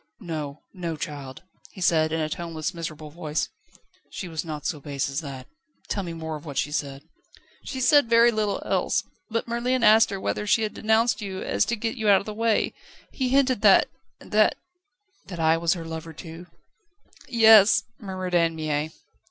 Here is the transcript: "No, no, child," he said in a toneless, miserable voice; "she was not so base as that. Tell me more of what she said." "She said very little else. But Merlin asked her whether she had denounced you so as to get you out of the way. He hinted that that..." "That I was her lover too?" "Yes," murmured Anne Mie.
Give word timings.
"No, 0.19 0.63
no, 0.73 0.95
child," 0.97 1.43
he 1.73 1.79
said 1.79 2.11
in 2.11 2.19
a 2.19 2.27
toneless, 2.27 2.73
miserable 2.73 3.11
voice; 3.11 3.49
"she 4.09 4.27
was 4.27 4.43
not 4.43 4.65
so 4.65 4.79
base 4.79 5.07
as 5.11 5.21
that. 5.21 5.47
Tell 5.89 6.01
me 6.01 6.11
more 6.13 6.35
of 6.35 6.43
what 6.43 6.57
she 6.57 6.71
said." 6.71 7.03
"She 7.65 7.79
said 7.79 8.09
very 8.09 8.31
little 8.31 8.63
else. 8.65 9.03
But 9.29 9.47
Merlin 9.47 9.83
asked 9.83 10.09
her 10.09 10.19
whether 10.19 10.47
she 10.47 10.63
had 10.63 10.73
denounced 10.73 11.21
you 11.21 11.41
so 11.41 11.45
as 11.45 11.65
to 11.65 11.75
get 11.75 11.97
you 11.97 12.09
out 12.09 12.19
of 12.19 12.25
the 12.25 12.33
way. 12.33 12.73
He 13.11 13.29
hinted 13.29 13.61
that 13.61 13.89
that..." 14.19 14.55
"That 15.27 15.39
I 15.39 15.55
was 15.57 15.73
her 15.75 15.85
lover 15.85 16.13
too?" 16.13 16.47
"Yes," 17.29 17.83
murmured 17.99 18.33
Anne 18.33 18.55
Mie. 18.55 18.89